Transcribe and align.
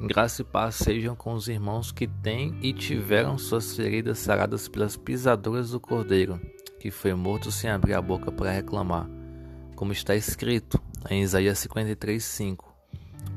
Graça 0.00 0.42
e 0.42 0.44
paz 0.44 0.74
sejam 0.74 1.14
com 1.14 1.34
os 1.34 1.46
irmãos 1.46 1.92
que 1.92 2.08
têm 2.08 2.58
e 2.60 2.72
tiveram 2.72 3.38
suas 3.38 3.76
feridas 3.76 4.18
saradas 4.18 4.66
pelas 4.66 4.96
pisaduras 4.96 5.70
do 5.70 5.78
Cordeiro, 5.78 6.40
que 6.80 6.90
foi 6.90 7.14
morto 7.14 7.52
sem 7.52 7.70
abrir 7.70 7.94
a 7.94 8.02
boca 8.02 8.32
para 8.32 8.50
reclamar, 8.50 9.08
como 9.76 9.92
está 9.92 10.16
escrito 10.16 10.82
em 11.08 11.22
Isaías 11.22 11.58
53:5. 11.60 12.74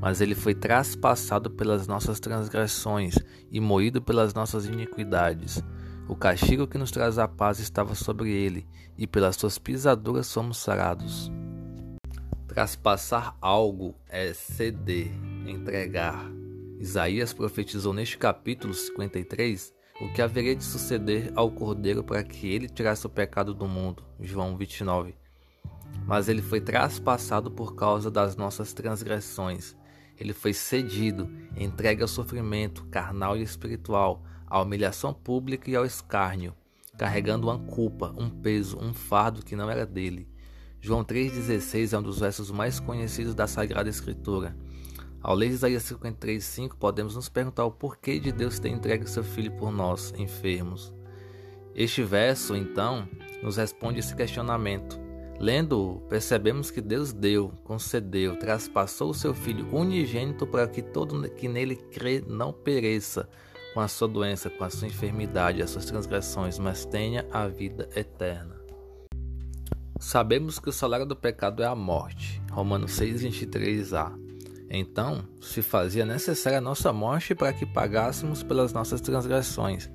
Mas 0.01 0.19
ele 0.19 0.33
foi 0.33 0.55
traspassado 0.55 1.51
pelas 1.51 1.87
nossas 1.87 2.19
transgressões 2.19 3.15
e 3.51 3.59
moído 3.59 4.01
pelas 4.01 4.33
nossas 4.33 4.65
iniquidades. 4.65 5.63
O 6.09 6.15
castigo 6.15 6.67
que 6.67 6.77
nos 6.77 6.89
traz 6.89 7.19
a 7.19 7.27
paz 7.27 7.59
estava 7.59 7.93
sobre 7.93 8.31
ele, 8.31 8.67
e 8.97 9.05
pelas 9.05 9.35
suas 9.35 9.59
pisaduras 9.59 10.25
somos 10.25 10.57
sarados. 10.57 11.31
Traspassar 12.47 13.35
algo 13.39 13.93
é 14.09 14.33
ceder, 14.33 15.11
entregar. 15.45 16.36
Isaías 16.79 17.33
profetizou 17.33 17.91
neste 17.91 18.17
capítulo 18.17 18.73
53 18.73 19.73
o 19.99 20.13
que 20.13 20.21
haveria 20.21 20.55
de 20.55 20.63
suceder 20.63 21.31
ao 21.35 21.49
Cordeiro 21.49 22.03
para 22.03 22.23
que 22.23 22.47
ele 22.47 22.69
tirasse 22.69 23.07
o 23.07 23.09
pecado 23.09 23.53
do 23.53 23.67
mundo. 23.67 24.03
João 24.19 24.55
29. 24.55 25.15
Mas 26.05 26.29
ele 26.29 26.41
foi 26.41 26.61
traspassado 26.61 27.49
por 27.49 27.75
causa 27.75 28.11
das 28.11 28.35
nossas 28.35 28.73
transgressões. 28.73 29.75
Ele 30.19 30.33
foi 30.33 30.53
cedido, 30.53 31.29
entregue 31.55 32.03
ao 32.03 32.07
sofrimento 32.07 32.85
carnal 32.85 33.35
e 33.35 33.41
espiritual, 33.41 34.23
à 34.45 34.61
humilhação 34.61 35.13
pública 35.13 35.71
e 35.71 35.75
ao 35.75 35.85
escárnio, 35.85 36.53
carregando 36.95 37.47
uma 37.47 37.57
culpa, 37.57 38.13
um 38.17 38.29
peso, 38.29 38.77
um 38.79 38.93
fardo 38.93 39.43
que 39.43 39.55
não 39.55 39.69
era 39.69 39.85
dele. 39.85 40.29
João 40.79 41.03
3,16 41.03 41.93
é 41.93 41.97
um 41.97 42.03
dos 42.03 42.19
versos 42.19 42.51
mais 42.51 42.79
conhecidos 42.79 43.33
da 43.33 43.47
Sagrada 43.47 43.89
Escritura. 43.89 44.55
Ao 45.27 45.35
ler 45.35 45.49
Isaías 45.49 45.83
53,5, 45.83 46.77
podemos 46.79 47.13
nos 47.13 47.27
perguntar 47.27 47.65
o 47.65 47.71
porquê 47.71 48.17
de 48.17 48.31
Deus 48.31 48.59
ter 48.59 48.69
entregue 48.69 49.09
seu 49.09 49.25
Filho 49.25 49.51
por 49.51 49.73
nós, 49.73 50.13
enfermos. 50.17 50.93
Este 51.75 52.01
verso, 52.01 52.55
então, 52.55 53.05
nos 53.43 53.57
responde 53.57 53.99
esse 53.99 54.15
questionamento. 54.15 54.97
Lendo-o, 55.37 55.99
percebemos 56.07 56.71
que 56.71 56.79
Deus 56.79 57.11
deu, 57.11 57.51
concedeu, 57.65 58.39
traspassou 58.39 59.09
o 59.09 59.13
seu 59.13 59.33
Filho 59.33 59.67
unigênito 59.75 60.47
para 60.47 60.65
que 60.65 60.81
todo 60.81 61.29
que 61.31 61.49
nele 61.49 61.75
crê 61.75 62.23
não 62.25 62.53
pereça 62.53 63.27
com 63.73 63.81
a 63.81 63.87
sua 63.89 64.07
doença, 64.07 64.49
com 64.49 64.63
a 64.63 64.69
sua 64.69 64.87
enfermidade, 64.87 65.61
as 65.61 65.71
suas 65.71 65.83
transgressões, 65.83 66.57
mas 66.57 66.85
tenha 66.85 67.27
a 67.33 67.49
vida 67.49 67.89
eterna. 67.97 68.55
Sabemos 69.99 70.57
que 70.57 70.69
o 70.69 70.73
salário 70.73 71.05
do 71.05 71.17
pecado 71.17 71.61
é 71.61 71.65
a 71.65 71.75
morte. 71.75 72.41
Romanos 72.49 72.91
6:23a. 72.93 74.26
Então, 74.69 75.27
se 75.41 75.61
fazia 75.61 76.05
necessária 76.05 76.57
a 76.57 76.61
nossa 76.61 76.91
morte 76.91 77.33
para 77.33 77.53
que 77.53 77.65
pagássemos 77.65 78.43
pelas 78.43 78.73
nossas 78.73 78.99
transgressões. 78.99 79.89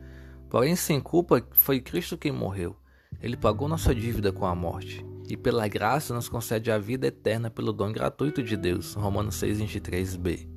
Porém, 0.48 0.74
sem 0.76 1.00
culpa, 1.00 1.46
foi 1.52 1.80
Cristo 1.80 2.16
quem 2.16 2.32
morreu. 2.32 2.76
Ele 3.20 3.36
pagou 3.36 3.68
nossa 3.68 3.94
dívida 3.94 4.32
com 4.32 4.46
a 4.46 4.54
morte. 4.54 5.04
E 5.28 5.36
pela 5.36 5.68
graça 5.68 6.14
nos 6.14 6.28
concede 6.28 6.70
a 6.70 6.78
vida 6.78 7.06
eterna 7.06 7.50
pelo 7.50 7.72
dom 7.72 7.92
gratuito 7.92 8.42
de 8.42 8.56
Deus. 8.56 8.94
Romanos 8.94 9.36
6:23b. 9.36 10.48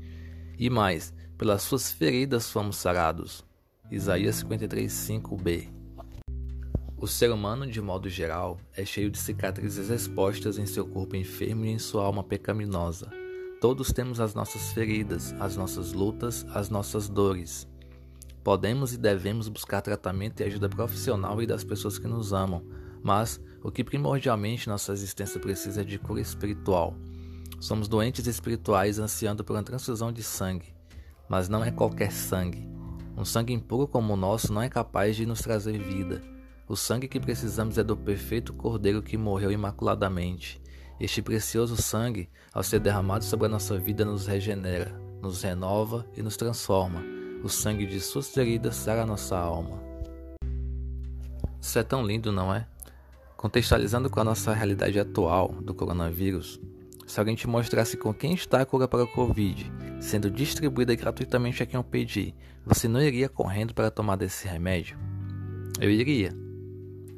E 0.58 0.70
mais, 0.70 1.14
pelas 1.38 1.62
suas 1.62 1.92
feridas 1.92 2.50
fomos 2.50 2.78
sarados. 2.78 3.46
Isaías 3.92 4.44
53:5b. 4.44 5.70
O 6.98 7.08
ser 7.08 7.32
humano, 7.32 7.68
de 7.68 7.82
modo 7.82 8.10
geral, 8.10 8.58
é 8.76 8.84
cheio 8.84 9.12
de 9.12 9.20
cicatrizes 9.20 9.90
expostas 9.90 10.58
em 10.58 10.66
seu 10.66 10.88
corpo 10.88 11.16
enfermo 11.16 11.66
e 11.66 11.70
em 11.70 11.78
sua 11.78 12.04
alma 12.04 12.24
pecaminosa. 12.24 13.25
Todos 13.61 13.92
temos 13.92 14.20
as 14.20 14.34
nossas 14.34 14.73
feridas, 14.73 15.34
as 15.39 15.56
nossas 15.56 15.94
lutas, 15.94 16.45
as 16.53 16.70
nossas 16.70 17.08
dores. 17.08 17.67
Podemos 18.44 18.94
e 18.94 18.97
devemos 18.97 19.47
buscar 19.47 19.81
tratamento 19.81 20.42
e 20.42 20.44
ajuda 20.44 20.70
profissional 20.70 21.42
e 21.42 21.47
das 21.47 21.64
pessoas 21.64 21.97
que 21.97 22.08
nos 22.08 22.34
amam, 22.34 22.64
mas 23.02 23.41
o 23.63 23.72
que 23.72 23.84
primordialmente 23.84 24.68
nossa 24.68 24.91
existência 24.91 25.40
precisa 25.40 25.81
é 25.81 25.84
de 25.84 25.97
cura 25.97 26.22
espiritual. 26.22 26.94
Somos 27.59 27.88
doentes 27.88 28.28
espirituais 28.28 29.00
ansiando 29.00 29.44
por 29.44 29.56
uma 29.56 29.63
transfusão 29.63 30.12
de 30.12 30.22
sangue, 30.22 30.75
mas 31.28 31.50
não 31.50 31.63
é 31.63 31.72
qualquer 31.72 32.12
sangue. 32.12 32.68
Um 33.18 33.24
sangue 33.24 33.53
impuro 33.53 33.88
como 33.88 34.13
o 34.13 34.18
nosso 34.18 34.51
não 34.51 34.62
é 34.62 34.69
capaz 34.69 35.16
de 35.16 35.25
nos 35.25 35.40
trazer 35.40 35.80
vida. 35.80 36.22
O 36.68 36.75
sangue 36.75 37.07
que 37.07 37.19
precisamos 37.19 37.78
é 37.78 37.84
do 37.84 37.96
perfeito 37.96 38.53
Cordeiro 38.53 39.01
que 39.01 39.18
morreu 39.18 39.51
imaculadamente. 39.51 40.62
Este 41.00 41.22
precioso 41.22 41.75
sangue, 41.75 42.29
ao 42.53 42.63
ser 42.63 42.79
derramado 42.79 43.23
sobre 43.25 43.47
a 43.47 43.50
nossa 43.50 43.78
vida, 43.78 44.06
nos 44.06 44.28
regenera, 44.28 44.97
nos 45.22 45.44
renova 45.44 46.06
e 46.16 46.22
nos 46.22 46.38
transforma. 46.38 47.03
O 47.44 47.50
sangue 47.50 47.85
de 47.85 48.00
suas 48.00 48.29
feridas 48.29 48.75
sara 48.75 49.03
a 49.03 49.06
nossa 49.06 49.38
alma. 49.38 49.83
Isso 51.59 51.78
é 51.78 51.83
tão 51.83 52.06
lindo, 52.06 52.31
não 52.31 52.53
é? 52.53 52.66
Contextualizando 53.35 54.09
com 54.09 54.19
a 54.19 54.23
nossa 54.23 54.53
realidade 54.53 55.00
atual 55.00 55.50
do 55.50 55.73
coronavírus, 55.73 56.59
se 57.06 57.19
alguém 57.19 57.35
te 57.35 57.47
mostrasse 57.47 57.97
com 57.97 58.13
quem 58.13 58.33
está 58.33 58.62
a 58.62 58.66
cura 58.66 58.88
para 58.88 59.03
o 59.03 59.07
Covid, 59.07 59.72
sendo 60.00 60.31
distribuída 60.31 60.95
gratuitamente 60.95 61.62
a 61.62 61.66
quem 61.66 61.77
eu 61.77 61.83
pedir, 61.83 62.33
você 62.66 62.88
não 62.88 63.01
iria 63.01 63.29
correndo 63.29 63.73
para 63.73 63.91
tomar 63.91 64.16
desse 64.16 64.47
remédio? 64.47 64.97
Eu 65.79 65.91
iria. 65.91 66.33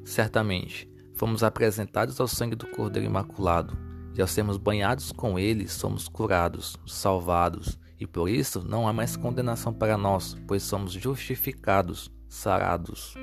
Certamente, 0.04 0.90
fomos 1.18 1.44
apresentados 1.44 2.22
ao 2.22 2.28
sangue 2.28 2.56
do 2.56 2.68
Cordeiro 2.68 3.10
Imaculado, 3.10 3.76
e 4.16 4.22
ao 4.22 4.28
sermos 4.28 4.58
banhados 4.58 5.12
com 5.12 5.38
ele, 5.38 5.68
somos 5.68 6.08
curados, 6.08 6.78
salvados, 6.86 7.78
e 8.00 8.06
por 8.06 8.30
isso 8.30 8.64
não 8.64 8.88
há 8.88 8.94
mais 8.94 9.16
condenação 9.18 9.74
para 9.74 9.98
nós, 9.98 10.38
pois 10.48 10.62
somos 10.62 10.94
justificados, 10.94 12.12
sarados. 12.30 13.16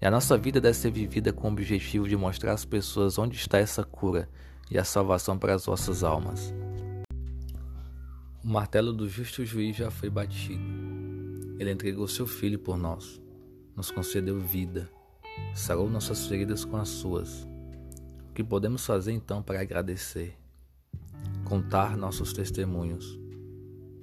E 0.00 0.06
a 0.06 0.10
nossa 0.10 0.36
vida 0.36 0.60
deve 0.60 0.76
ser 0.76 0.90
vivida 0.90 1.32
com 1.32 1.48
o 1.48 1.52
objetivo 1.52 2.06
de 2.06 2.16
mostrar 2.16 2.52
às 2.52 2.66
pessoas 2.66 3.18
onde 3.18 3.36
está 3.36 3.58
essa 3.58 3.82
cura 3.82 4.28
e 4.70 4.78
a 4.78 4.84
salvação 4.84 5.38
para 5.38 5.54
as 5.54 5.64
vossas 5.64 6.04
almas. 6.04 6.52
O 8.42 8.48
martelo 8.48 8.92
do 8.92 9.08
justo 9.08 9.44
juiz 9.46 9.74
já 9.74 9.90
foi 9.90 10.10
batido. 10.10 10.62
Ele 11.58 11.72
entregou 11.72 12.06
seu 12.06 12.26
filho 12.26 12.58
por 12.58 12.76
nós, 12.76 13.22
nos 13.74 13.90
concedeu 13.90 14.38
vida 14.38 14.90
sarou 15.54 15.88
nossas 15.88 16.26
feridas 16.26 16.64
com 16.64 16.76
as 16.76 16.88
suas. 16.88 17.46
O 18.28 18.32
que 18.34 18.42
podemos 18.42 18.84
fazer 18.84 19.12
então 19.12 19.42
para 19.42 19.60
agradecer? 19.60 20.36
Contar 21.44 21.96
nossos 21.96 22.32
testemunhos. 22.32 23.18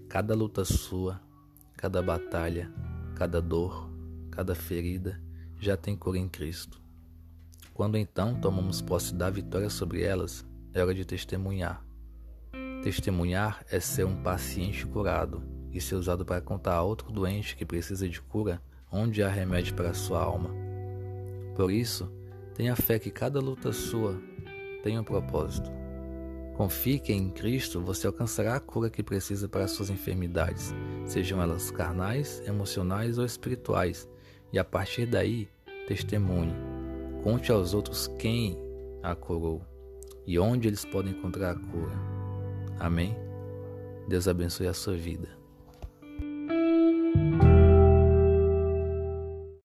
Cada 0.08 0.34
luta 0.34 0.64
sua, 0.64 1.22
cada 1.76 2.02
batalha, 2.02 2.72
cada 3.16 3.42
dor, 3.42 3.90
cada 4.30 4.56
ferida 4.56 5.22
já 5.60 5.76
tem 5.76 5.96
cura 5.96 6.18
em 6.18 6.30
Cristo. 6.30 6.82
Quando 7.74 7.98
então 7.98 8.40
tomamos 8.40 8.82
posse 8.82 9.14
da 9.14 9.30
vitória 9.30 9.70
sobre 9.70 10.04
elas, 10.04 10.46
é 10.74 10.82
hora 10.82 10.94
de 10.94 11.06
testemunhar. 11.06 11.86
Testemunhar 12.84 13.64
é 13.70 13.80
ser 13.80 14.06
um 14.06 14.22
paciente 14.24 14.86
curado 14.88 15.44
e 15.72 15.80
ser 15.80 15.96
usado 15.96 16.26
para 16.26 16.42
contar 16.42 16.76
a 16.76 16.84
outro 16.84 17.12
doente 17.12 17.56
que 17.56 17.66
precisa 17.66 18.08
de 18.08 18.22
cura 18.22 18.62
onde 18.92 19.24
há 19.24 19.30
remédio 19.30 19.74
para 19.74 19.92
a 19.92 19.94
sua 19.94 20.22
alma. 20.22 20.71
Por 21.56 21.72
isso, 21.72 22.12
tenha 22.54 22.76
fé 22.76 23.00
que 23.00 23.12
cada 23.12 23.40
luta 23.40 23.72
sua 23.72 24.20
tem 24.84 24.98
um 24.98 25.04
propósito. 25.04 25.72
Confie 26.56 27.00
que 27.00 27.14
em 27.14 27.30
Cristo 27.30 27.82
você 27.82 28.08
alcançará 28.08 28.56
a 28.56 28.60
cura 28.60 28.90
que 28.90 29.02
precisa 29.02 29.48
para 29.48 29.68
suas 29.68 29.90
enfermidades, 29.90 30.74
sejam 31.06 31.42
elas 31.42 31.72
carnais, 31.72 32.42
emocionais 32.46 33.18
ou 33.18 33.26
espirituais, 33.26 34.08
e 34.54 34.60
a 34.60 34.64
partir 34.64 35.06
daí, 35.06 35.48
testemunhe. 35.88 36.54
Conte 37.24 37.52
aos 37.52 37.74
outros 37.74 38.08
quem 38.20 38.58
a 39.02 39.16
curou 39.16 39.62
e 40.26 40.38
onde 40.38 40.68
eles 40.68 40.86
podem 40.86 41.14
encontrar 41.14 41.52
a 41.52 41.56
cura. 41.56 41.94
Amém? 42.80 43.16
Deus 44.08 44.28
abençoe 44.28 44.68
a 44.68 44.74
sua 44.74 44.96
vida. 44.96 45.41